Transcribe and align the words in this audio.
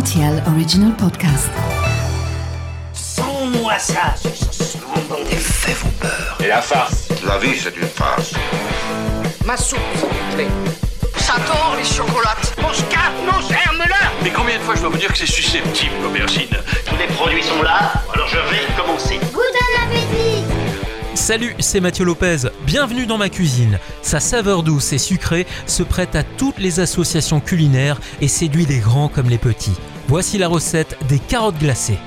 RTL 0.00 0.42
Original 0.48 0.92
Podcast. 0.96 1.50
Sans-moi 2.92 3.78
ça, 3.78 4.16
ce 4.16 4.76
Les 5.30 5.36
faits 5.36 5.76
vont 5.76 5.90
peur. 6.00 6.36
Et 6.42 6.48
la 6.48 6.60
farce 6.60 7.06
La 7.24 7.38
vie, 7.38 7.56
c'est 7.56 7.76
une 7.76 7.86
farce. 7.86 8.32
Ma 9.46 9.56
soupe, 9.56 9.78
s'il 9.94 10.08
vous 10.08 10.34
plaît. 10.34 10.48
Ça 11.16 11.34
tord 11.46 11.76
les 11.78 11.84
chocolates. 11.84 12.56
Mon 12.60 12.72
scarpe, 12.72 13.14
mon 13.24 13.40
germe-là 13.40 14.10
Mais 14.24 14.30
combien 14.30 14.58
de 14.58 14.62
fois 14.62 14.74
je 14.74 14.80
dois 14.80 14.90
vous 14.90 14.98
dire 14.98 15.12
que 15.12 15.18
c'est 15.18 15.26
susceptible, 15.26 15.94
l'aubergine? 16.02 16.48
Salut, 21.14 21.54
c'est 21.60 21.80
Mathieu 21.80 22.04
Lopez. 22.04 22.48
Bienvenue 22.66 23.06
dans 23.06 23.18
ma 23.18 23.28
cuisine. 23.28 23.78
Sa 24.02 24.18
saveur 24.18 24.64
douce 24.64 24.92
et 24.92 24.98
sucrée 24.98 25.46
se 25.66 25.84
prête 25.84 26.16
à 26.16 26.24
toutes 26.24 26.58
les 26.58 26.80
associations 26.80 27.38
culinaires 27.38 28.00
et 28.20 28.26
séduit 28.26 28.66
les 28.66 28.78
grands 28.78 29.08
comme 29.08 29.30
les 29.30 29.38
petits. 29.38 29.76
Voici 30.08 30.38
la 30.38 30.48
recette 30.48 30.98
des 31.08 31.20
carottes 31.20 31.58
glacées. 31.58 31.98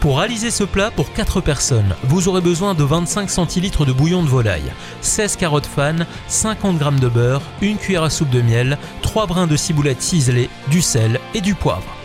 Pour 0.00 0.18
réaliser 0.18 0.50
ce 0.50 0.64
plat 0.64 0.90
pour 0.90 1.12
4 1.12 1.40
personnes, 1.40 1.94
vous 2.04 2.28
aurez 2.28 2.40
besoin 2.40 2.74
de 2.74 2.82
25 2.82 3.30
centilitres 3.30 3.86
de 3.86 3.92
bouillon 3.92 4.22
de 4.24 4.28
volaille, 4.28 4.72
16 5.02 5.36
carottes 5.36 5.66
fan, 5.66 6.04
50 6.26 6.78
g 6.78 7.00
de 7.00 7.08
beurre, 7.08 7.42
une 7.62 7.78
cuillère 7.78 8.04
à 8.04 8.10
soupe 8.10 8.30
de 8.30 8.42
miel, 8.42 8.76
3 9.02 9.26
brins 9.26 9.46
de 9.46 9.56
ciboulette 9.56 10.02
ciselée, 10.02 10.50
du 10.68 10.82
sel 10.82 11.20
et 11.34 11.40
du 11.40 11.54
poivre. 11.54 11.96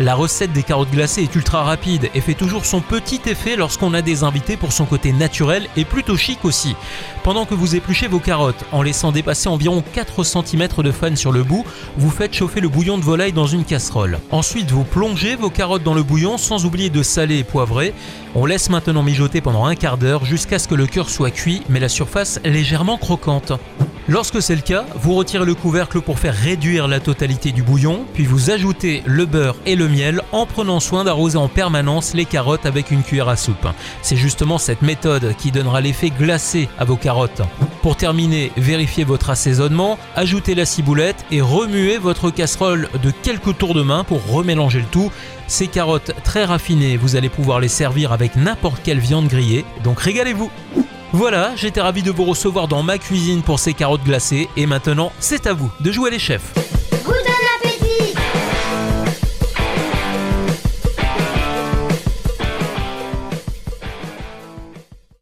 La 0.00 0.16
recette 0.16 0.52
des 0.52 0.64
carottes 0.64 0.90
glacées 0.90 1.22
est 1.22 1.36
ultra 1.36 1.62
rapide 1.62 2.10
et 2.14 2.20
fait 2.20 2.34
toujours 2.34 2.64
son 2.64 2.80
petit 2.80 3.20
effet 3.26 3.54
lorsqu'on 3.54 3.94
a 3.94 4.02
des 4.02 4.24
invités 4.24 4.56
pour 4.56 4.72
son 4.72 4.86
côté 4.86 5.12
naturel 5.12 5.68
et 5.76 5.84
plutôt 5.84 6.16
chic 6.16 6.44
aussi. 6.44 6.74
Pendant 7.22 7.44
que 7.44 7.54
vous 7.54 7.76
épluchez 7.76 8.08
vos 8.08 8.18
carottes, 8.18 8.64
en 8.72 8.82
laissant 8.82 9.12
dépasser 9.12 9.48
environ 9.48 9.84
4 9.92 10.24
cm 10.24 10.68
de 10.78 10.90
fan 10.90 11.14
sur 11.14 11.30
le 11.30 11.44
bout, 11.44 11.64
vous 11.96 12.10
faites 12.10 12.34
chauffer 12.34 12.60
le 12.60 12.68
bouillon 12.68 12.98
de 12.98 13.04
volaille 13.04 13.32
dans 13.32 13.46
une 13.46 13.64
casserole. 13.64 14.18
Ensuite, 14.32 14.72
vous 14.72 14.82
plongez 14.82 15.36
vos 15.36 15.50
carottes 15.50 15.84
dans 15.84 15.94
le 15.94 16.02
bouillon 16.02 16.38
sans 16.38 16.64
oublier 16.64 16.90
de 16.90 17.04
saler 17.04 17.38
et 17.38 17.44
poivrer. 17.44 17.94
On 18.34 18.46
laisse 18.46 18.70
maintenant 18.70 19.04
mijoter 19.04 19.40
pendant 19.40 19.64
un 19.64 19.76
quart 19.76 19.96
d'heure 19.96 20.24
jusqu'à 20.24 20.58
ce 20.58 20.66
que 20.66 20.74
le 20.74 20.88
cœur 20.88 21.08
soit 21.08 21.30
cuit 21.30 21.62
mais 21.68 21.78
la 21.78 21.88
surface 21.88 22.40
légèrement 22.44 22.98
croquante. 22.98 23.52
Lorsque 24.06 24.42
c'est 24.42 24.54
le 24.54 24.60
cas, 24.60 24.84
vous 24.96 25.14
retirez 25.14 25.46
le 25.46 25.54
couvercle 25.54 26.02
pour 26.02 26.18
faire 26.18 26.34
réduire 26.34 26.88
la 26.88 27.00
totalité 27.00 27.52
du 27.52 27.62
bouillon, 27.62 28.04
puis 28.12 28.26
vous 28.26 28.50
ajoutez 28.50 29.02
le 29.06 29.24
beurre 29.24 29.56
et 29.64 29.76
le 29.76 29.88
miel 29.88 30.20
en 30.30 30.44
prenant 30.44 30.78
soin 30.78 31.04
d'arroser 31.04 31.38
en 31.38 31.48
permanence 31.48 32.12
les 32.12 32.26
carottes 32.26 32.66
avec 32.66 32.90
une 32.90 33.02
cuillère 33.02 33.30
à 33.30 33.36
soupe. 33.36 33.66
C'est 34.02 34.16
justement 34.16 34.58
cette 34.58 34.82
méthode 34.82 35.34
qui 35.38 35.50
donnera 35.50 35.80
l'effet 35.80 36.10
glacé 36.10 36.68
à 36.78 36.84
vos 36.84 36.96
carottes. 36.96 37.40
Pour 37.80 37.96
terminer, 37.96 38.52
vérifiez 38.58 39.04
votre 39.04 39.30
assaisonnement, 39.30 39.98
ajoutez 40.16 40.54
la 40.54 40.66
ciboulette 40.66 41.24
et 41.30 41.40
remuez 41.40 41.96
votre 41.96 42.28
casserole 42.30 42.90
de 43.02 43.10
quelques 43.10 43.56
tours 43.56 43.72
de 43.72 43.82
main 43.82 44.04
pour 44.04 44.26
remélanger 44.30 44.80
le 44.80 44.86
tout. 44.86 45.10
Ces 45.46 45.66
carottes 45.66 46.12
très 46.24 46.44
raffinées, 46.44 46.98
vous 46.98 47.16
allez 47.16 47.30
pouvoir 47.30 47.58
les 47.58 47.68
servir 47.68 48.12
avec 48.12 48.36
n'importe 48.36 48.82
quelle 48.84 48.98
viande 48.98 49.28
grillée, 49.28 49.64
donc 49.82 49.98
régalez-vous 50.00 50.50
voilà, 51.14 51.52
j'étais 51.54 51.80
ravi 51.80 52.02
de 52.02 52.10
vous 52.10 52.24
recevoir 52.24 52.66
dans 52.66 52.82
ma 52.82 52.98
cuisine 52.98 53.42
pour 53.42 53.60
ces 53.60 53.72
carottes 53.72 54.02
glacées 54.02 54.48
et 54.56 54.66
maintenant 54.66 55.12
c'est 55.20 55.46
à 55.46 55.52
vous 55.52 55.70
de 55.78 55.92
jouer 55.92 56.10
les 56.10 56.18
chefs. 56.18 56.52